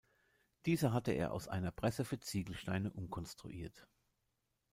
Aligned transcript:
Diese 0.65 0.93
hatte 0.93 1.11
er 1.11 1.31
aus 1.31 1.47
einer 1.47 1.69
Presse 1.69 2.03
für 2.05 2.19
Ziegelsteine 2.19 2.89
umkonstruiert. 2.91 3.87